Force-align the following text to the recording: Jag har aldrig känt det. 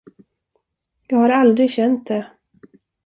Jag 1.07 1.17
har 1.17 1.29
aldrig 1.29 1.71
känt 1.71 2.07
det. 2.07 2.31